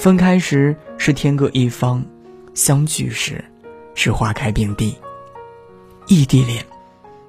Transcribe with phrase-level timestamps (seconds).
[0.00, 2.02] 分开时是天各一方，
[2.54, 3.44] 相聚时
[3.94, 4.96] 是花开并蒂。
[6.06, 6.64] 异地恋，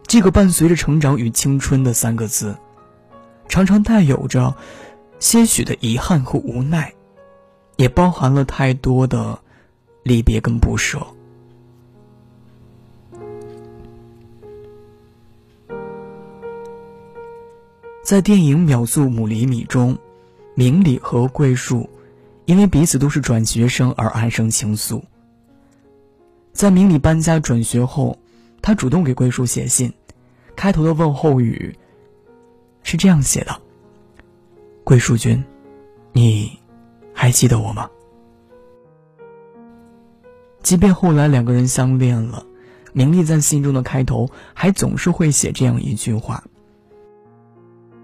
[0.08, 2.56] 这个伴随着成长与青春的三个字，
[3.50, 4.56] 常常带有着
[5.20, 6.94] 些许的遗憾和无奈，
[7.76, 9.38] 也包含了太多的
[10.04, 11.06] 离别跟不舍。
[18.02, 19.98] 在电影《秒速五厘米》中，
[20.56, 21.90] 明里和桂树
[22.52, 25.02] 因为彼此都是转学生而暗生情愫。
[26.52, 28.20] 在明里搬家转学后，
[28.62, 29.94] 他主动给桂树写信，
[30.54, 31.74] 开头的问候语
[32.84, 33.62] 是这样写的
[34.84, 35.42] ：“桂树君，
[36.12, 36.60] 你
[37.14, 37.90] 还记得我吗？”
[40.62, 42.46] 即便后来两个人相恋了，
[42.92, 46.44] 明丽在信中的开头还总是会写这样一句话。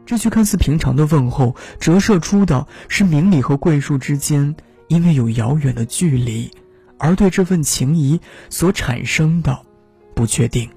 [0.08, 4.56] 这句看似平常的问候，折射出的是明理和桂树之间
[4.88, 6.50] 因为有遥远的距离，
[6.98, 9.60] 而对这份情谊所产生的
[10.16, 10.70] 不确定。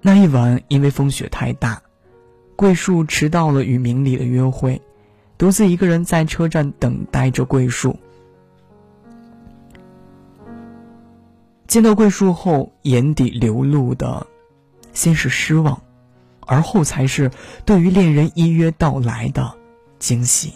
[0.00, 1.82] 那一晚，因为风雪太大，
[2.56, 4.80] 桂树迟到了与明理的约会，
[5.36, 7.98] 独自一个人在车站等待着桂树。
[11.66, 14.26] 见到桂树后，眼底流露的
[14.94, 15.83] 先是失望。
[16.46, 17.30] 而后才是
[17.64, 19.54] 对于恋人依约到来的
[19.98, 20.52] 惊喜。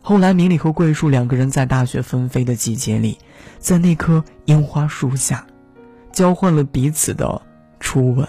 [0.00, 3.16] 后来，明里和桂树两个人在大雪纷飞的季节里，
[3.58, 5.46] 在那棵樱花树下，
[6.10, 7.40] 交换了彼此的
[7.78, 8.26] 初吻，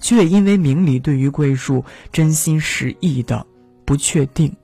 [0.00, 3.46] 却因为明里对于桂树真心实意的
[3.84, 4.56] 不确定，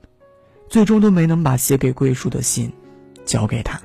[0.67, 2.73] 最终都没能把写给桂树的信
[3.23, 3.79] 交给他。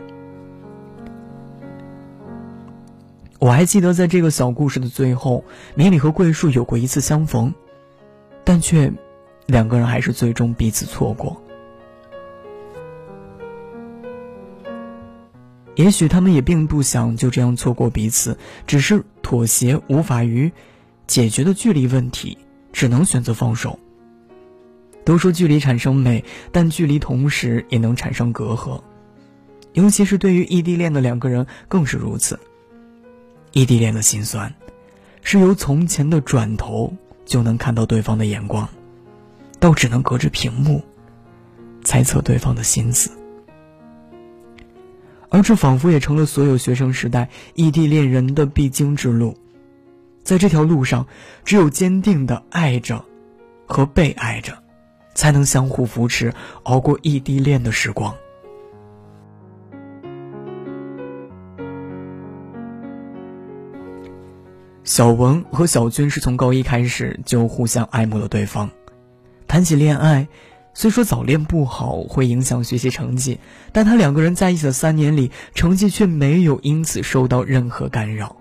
[3.39, 7.53] 我还记得，在这个小故事的最后，明理和桂树有过一次相逢，
[8.45, 8.93] 但却
[9.47, 11.43] 两个人还是最终彼此错过。
[15.75, 20.51] 也许他们也并不想就这样错过彼此，只是妥协无法于
[21.07, 22.39] 解决的距离问题，
[22.73, 23.79] 只能选择放手。
[25.05, 28.81] 都说距离产生美，但距离同时也能产生隔阂，
[29.75, 32.41] 尤其是对于异地恋的两个人更是如此。
[33.57, 34.53] 异地恋的心酸，
[35.23, 36.93] 是由从前的转头
[37.25, 38.69] 就能看到对方的眼光，
[39.59, 40.85] 到只能隔着屏幕
[41.83, 43.11] 猜测对方的心思，
[45.31, 49.35] 而这仿佛也成了所有学生时代异地恋人的必经之路。
[50.23, 51.07] 在这条路上，
[51.43, 53.07] 只有坚定的爱着
[53.65, 54.63] 和被爱着，
[55.15, 56.35] 才能相互扶持，
[56.65, 58.15] 熬过异地恋的时光。
[64.87, 68.71] 小文和小军是从高一开始就互相爱慕了对方，
[69.49, 70.29] 谈起恋爱，
[70.75, 73.41] 虽说早恋不好会影响学习成绩，
[73.73, 78.37] 但他两个人在一起的三年里，成绩却没有因此受到任何干扰。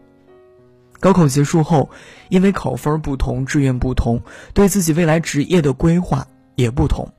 [1.00, 1.90] 高考结束后，
[2.30, 4.22] 因为考分不同、志愿不同，
[4.54, 7.12] 对自己未来职业的规划也不同，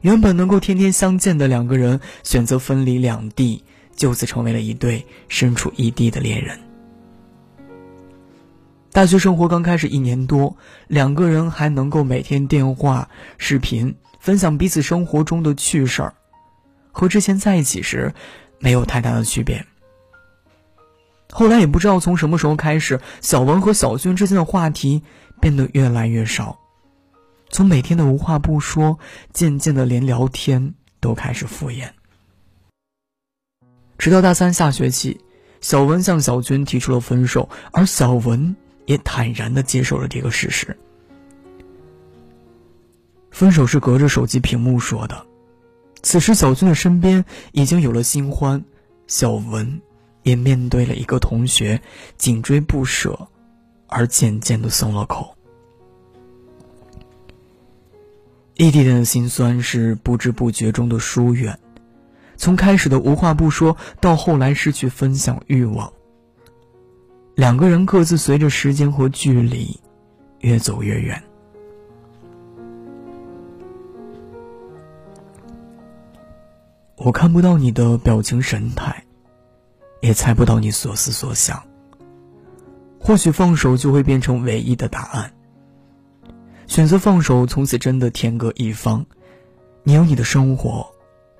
[0.00, 3.64] 原本能够天天相见的两个人选择分离两地，
[3.94, 6.58] 就此成为了一对身处异地的恋人。
[8.92, 10.56] 大学生活刚开始一年多，
[10.88, 13.08] 两个人还能够每天电话、
[13.38, 16.14] 视频分享彼此生活中的趣事儿，
[16.90, 18.12] 和之前在一起时
[18.58, 19.64] 没有太大的区别。
[21.30, 25.02] 后来也不知道从什么时候开始，小文和小军之间的话题
[25.40, 26.58] 变得越来越少，
[27.48, 28.98] 从每天的无话不说，
[29.32, 31.90] 渐渐的连聊天都开始敷衍。
[33.98, 35.20] 直到大三下学期，
[35.60, 38.56] 小文向小军提出了分手，而小文。
[38.90, 40.76] 也坦然的接受了这个事实。
[43.30, 45.24] 分手是隔着手机屏幕说的，
[46.02, 48.64] 此时小军的身边已经有了新欢，
[49.06, 49.80] 小文
[50.24, 51.80] 也面对了一个同学，
[52.16, 53.28] 紧追不舍，
[53.86, 55.36] 而渐渐的松了口。
[58.56, 61.56] 异地恋的心酸是不知不觉中的疏远，
[62.36, 65.92] 从开始的无话不说，到后来失去分享欲望。
[67.40, 69.80] 两个人各自随着时间和距离，
[70.40, 71.22] 越走越远。
[76.96, 79.02] 我看不到你的表情神态，
[80.02, 81.62] 也猜不到你所思所想。
[82.98, 85.32] 或许放手就会变成唯一的答案。
[86.66, 89.06] 选择放手，从此真的天各一方。
[89.82, 90.86] 你有你的生活，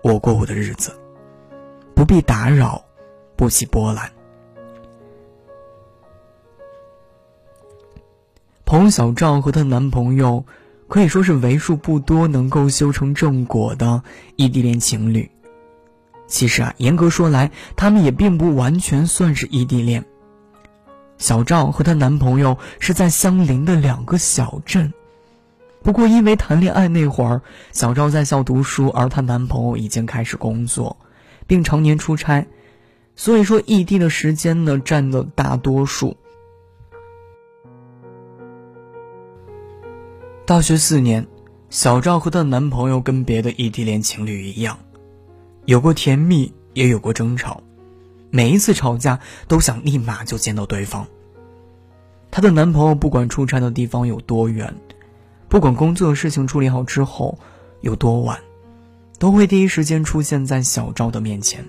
[0.02, 0.98] 我过我的日子，
[1.94, 2.82] 不必打扰，
[3.36, 4.10] 不起波澜。
[8.70, 10.44] 朋友小赵和她男朋友
[10.86, 14.04] 可以说是为数不多能够修成正果的
[14.36, 15.28] 异地恋情侣。
[16.28, 20.04] 其实啊，严格说来，他们也并不完全算是异地恋。
[21.18, 24.92] 小赵和她男朋友是在相邻的两个小镇，
[25.82, 30.96] 不过因为谈恋爱那会儿，小赵在校读书，而她男朋友已经开始工作，
[31.48, 32.46] 并常年出差，
[33.16, 36.16] 所以说异地的时间呢占了大多数。
[40.50, 41.24] 大学四年，
[41.68, 44.76] 小赵和她的男朋友跟别的异地恋情侣一样，
[45.64, 47.62] 有过甜蜜，也有过争吵。
[48.30, 51.06] 每一次吵架都想立马就见到对方。
[52.32, 54.74] 她的男朋友不管出差的地方有多远，
[55.48, 57.38] 不管工作事情处理好之后
[57.80, 58.36] 有多晚，
[59.20, 61.64] 都会第一时间出现在小赵的面前。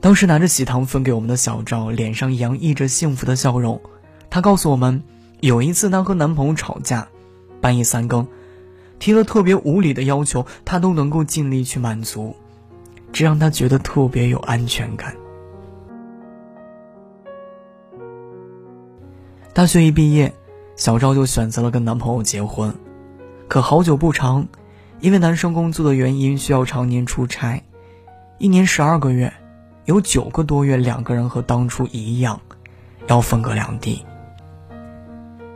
[0.00, 3.80] 当时拿着喜糖分给我们的小赵，脸上洋溢着幸福的笑容。
[4.30, 5.02] 她告诉我们。
[5.42, 7.08] 有一次，她和男朋友吵架，
[7.60, 8.28] 半夜三更，
[9.00, 12.36] 提了特别无理的要求，她都能够尽力去满足，
[13.12, 15.16] 这让她觉得特别有安全感。
[19.52, 20.32] 大学一毕业，
[20.76, 22.72] 小赵就选择了跟男朋友结婚，
[23.48, 24.46] 可好久不长，
[25.00, 27.60] 因为男生工作的原因需要常年出差，
[28.38, 29.32] 一年十二个月，
[29.86, 32.40] 有九个多月，两个人和当初一样，
[33.08, 34.04] 要分隔两地。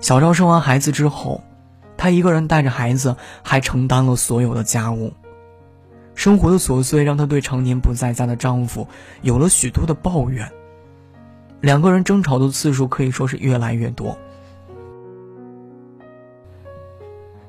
[0.00, 1.42] 小赵生完孩子之后，
[1.96, 5.12] 她一个人带着孩子，还承担了所有的家务。
[6.14, 8.86] 生活的琐碎让她对常年不在家的丈夫
[9.22, 10.50] 有了许多的抱怨。
[11.60, 14.16] 两个人争吵的次数可以说是越来越多。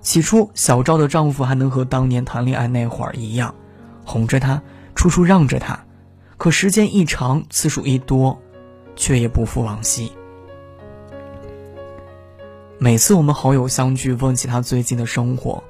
[0.01, 3.53] 起初，小赵的丈夫还能和当年谈恋爱那会儿一样，
[4.05, 4.61] 哄着她，
[4.95, 5.77] 处处让着她。
[6.37, 8.37] 可时间一长，次数一多，
[8.95, 10.11] 却也不复往昔。
[12.79, 15.63] 每次我们好友相聚，问起她最近的生活，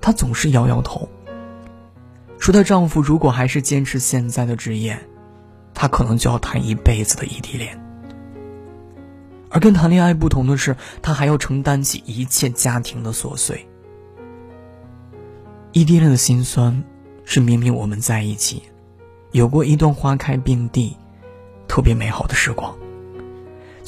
[0.00, 1.08] 她总是摇摇头，
[2.36, 4.98] 说她丈夫如果还是坚持现在的职业，
[5.72, 7.80] 她可能就要谈一辈子的异地恋。
[9.50, 13.68] 而跟谈恋爱不同的是，她还要承担起一切家庭的琐碎。
[15.70, 16.82] 异地恋的心酸，
[17.24, 18.64] 是明明我们在一起，
[19.30, 20.96] 有过一段花开并蒂、
[21.68, 22.76] 特别美好的时光。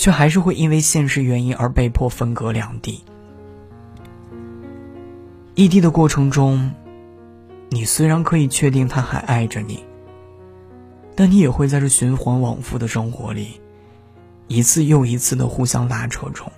[0.01, 3.05] 却还是会因为现实原因而被迫分隔两地。
[5.55, 6.73] 异地的过程中，
[7.69, 9.85] 你虽然可以确定他还爱着你，
[11.15, 13.61] 但你也会在这循环往复的生活里，
[14.49, 16.51] 一次又一次的互相拉扯中，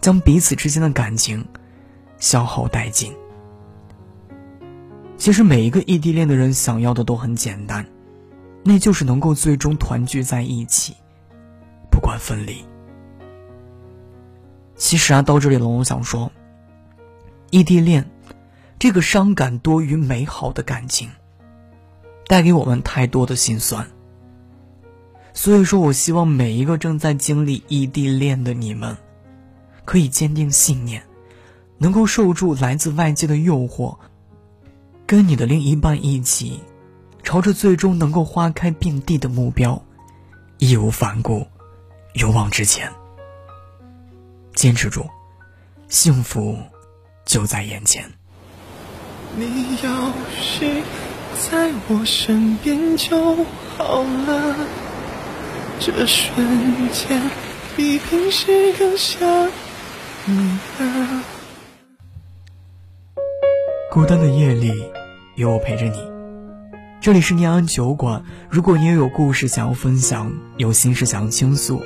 [0.00, 1.44] 将彼此之间的感情
[2.16, 3.12] 消耗殆尽。
[5.18, 7.86] 其实每一个异地恋的人想要的都很简单，
[8.64, 10.94] 那就是能够最终团聚在一起。
[12.04, 12.62] 不管分离，
[14.76, 16.30] 其实啊，到这里龙龙想说，
[17.48, 18.06] 异地恋
[18.78, 21.08] 这个伤感多于美好的感情，
[22.26, 23.88] 带给我们太多的心酸。
[25.32, 28.94] 所以说我希望每一个正在经历异地恋的你们，
[29.86, 31.02] 可以坚定信念，
[31.78, 33.96] 能够受住来自外界的诱惑，
[35.06, 36.60] 跟你的另一半一起，
[37.22, 39.82] 朝着最终能够花开并蒂的目标，
[40.58, 41.46] 义无反顾。
[42.14, 42.92] 勇往直前，
[44.54, 45.04] 坚持住，
[45.88, 46.56] 幸福
[47.24, 48.08] 就在眼前。
[49.36, 50.80] 你要是
[51.50, 53.44] 在我身边就
[53.76, 54.54] 好了，
[55.80, 57.20] 这瞬间
[57.76, 59.50] 比平时更想
[60.26, 61.22] 你了。
[63.90, 64.72] 孤单的夜里，
[65.34, 65.98] 有我陪着你。
[67.00, 71.82] 这里是念安酒馆，如果你也有故事想要分享，有心事想要倾诉。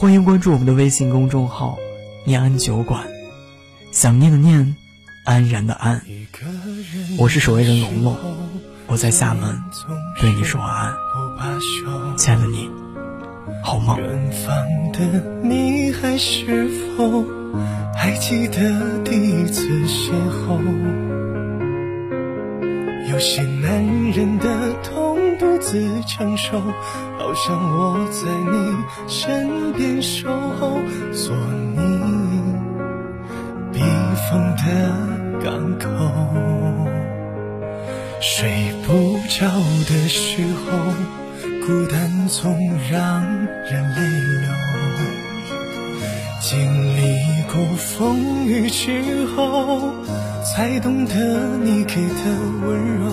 [0.00, 1.76] 欢迎关注我们的微信公众号
[2.24, 3.06] “念安酒馆”，
[3.92, 4.74] 想念的念，
[5.26, 6.00] 安然的安。
[7.18, 8.16] 我是守卫人龙龙，
[8.86, 9.60] 我在厦门
[10.18, 10.94] 对你说晚安，
[12.16, 12.70] 亲爱的你，
[13.62, 13.98] 好梦。
[13.98, 14.56] 远方
[14.92, 15.00] 的
[15.46, 16.66] 你还是
[16.96, 17.22] 否
[17.94, 20.14] 还记得第一次邂
[20.48, 20.62] 逅？
[23.10, 25.09] 有些男人的痛
[25.40, 28.76] 独自承受，好像我在你
[29.08, 30.78] 身边守候，
[31.14, 31.78] 做你
[33.72, 33.80] 避
[34.28, 34.62] 风的
[35.42, 35.88] 港口。
[38.20, 39.48] 睡不着
[39.88, 40.68] 的时候，
[41.66, 42.54] 孤单总
[42.90, 43.24] 让
[43.64, 44.00] 人泪
[44.42, 44.46] 流。
[46.42, 46.50] 经
[46.98, 47.00] 历
[47.50, 49.94] 过风雨之后。
[50.42, 51.14] 才懂得
[51.58, 52.14] 你给的
[52.62, 52.68] 温
[52.98, 53.04] 柔，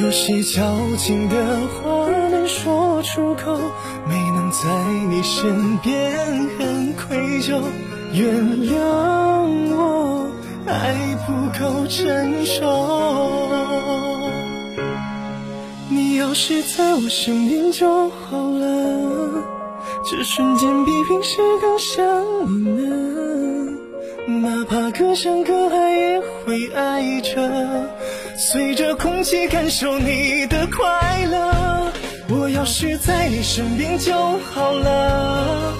[0.00, 1.36] 有些矫情的
[1.66, 2.06] 话。
[2.30, 3.58] 没说出口，
[4.08, 4.68] 没能在
[5.08, 6.16] 你身边，
[6.56, 7.60] 很愧疚。
[8.12, 8.76] 原谅
[9.74, 10.30] 我
[10.66, 10.94] 爱
[11.26, 12.62] 不够成熟。
[15.88, 19.44] 你要是在我身边就好了，
[20.04, 22.04] 这瞬间比平时更想
[22.46, 22.86] 你呢。
[24.28, 25.85] 哪怕隔山隔海
[26.44, 27.90] 会爱着，
[28.36, 31.92] 随着空气感受你的快乐。
[32.28, 35.72] 我要是在你身边就好了，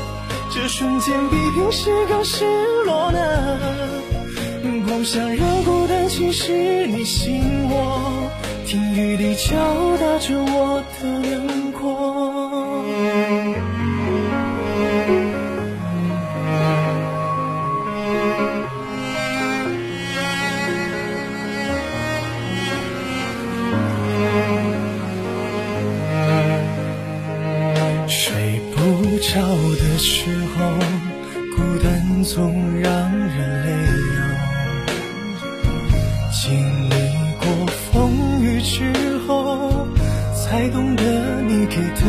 [0.55, 2.45] 这瞬间比平时更失
[2.85, 3.59] 落呢。
[4.87, 8.31] 不想让孤单侵蚀你心窝，
[8.67, 9.55] 听雨滴敲
[9.99, 11.16] 打着我的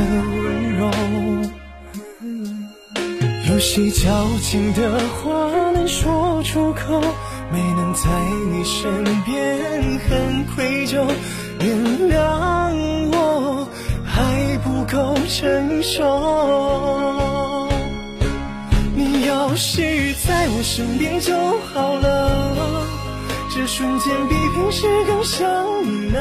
[0.05, 0.11] 的
[0.43, 0.91] 温柔。
[3.49, 7.01] 有些矫情的话能说出口，
[7.51, 8.01] 没能在
[8.51, 9.57] 你身边，
[10.07, 11.03] 很愧疚。
[11.59, 11.67] 原
[12.09, 12.15] 谅
[13.11, 13.67] 我
[14.05, 17.67] 还不够成熟。
[18.95, 21.33] 你要是在我身边就
[21.73, 22.85] 好了，
[23.49, 25.47] 这瞬间比平时更想
[25.83, 26.19] 你呢。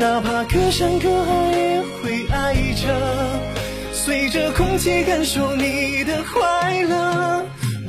[0.00, 2.88] 哪怕隔山隔海也会爱着，
[3.92, 7.44] 随着空气感受你的快乐。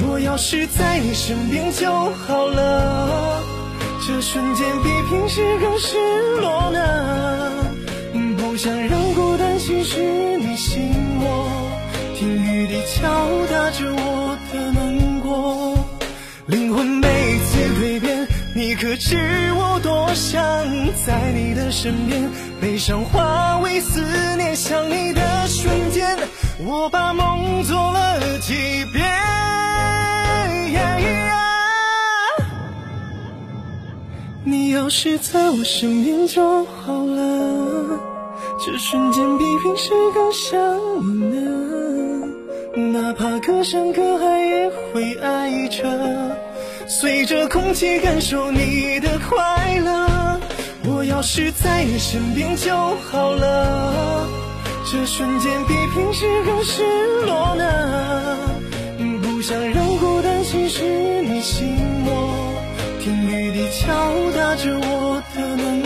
[0.06, 3.42] 我要是在你身边就好了，
[4.06, 5.96] 这瞬间比平时更失
[6.42, 6.80] 落呢。
[8.38, 10.02] 不想让孤单侵蚀
[10.36, 10.92] 你心
[11.22, 11.48] 窝，
[12.20, 13.08] 听雨滴敲
[13.50, 14.11] 打着我
[18.54, 19.18] 你可知
[19.56, 20.38] 我多想
[21.06, 22.30] 在你的身边？
[22.60, 24.02] 悲伤化为思
[24.36, 26.18] 念，想你的瞬间，
[26.66, 28.54] 我把梦做了几
[28.92, 29.10] 遍。
[34.44, 38.00] 你要是在我身边就好了，
[38.60, 40.60] 这瞬间比平时更想
[41.00, 41.40] 你呢。
[42.92, 45.84] 哪怕隔山隔海也会爱着，
[46.92, 50.40] 随着空气感受你的快乐。
[50.84, 52.76] 我要是在你身边就
[53.10, 54.28] 好了，
[54.92, 56.84] 这瞬间比平时更失
[57.26, 58.38] 落呢。
[59.22, 62.54] 不想让孤单侵蚀你心窝，
[63.02, 63.88] 听雨滴敲
[64.36, 65.82] 打着我的难